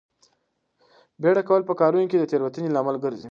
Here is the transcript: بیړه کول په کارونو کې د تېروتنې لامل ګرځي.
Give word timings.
بیړه 1.21 1.41
کول 1.49 1.61
په 1.69 1.73
کارونو 1.81 2.09
کې 2.11 2.17
د 2.19 2.23
تېروتنې 2.31 2.69
لامل 2.75 2.95
ګرځي. 3.03 3.19